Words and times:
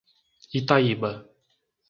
Itaíba 0.59 1.11